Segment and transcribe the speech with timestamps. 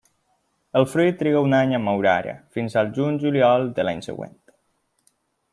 [0.79, 4.39] El fruit triga un any a madurar, fins al juny-juliol de l'any següent.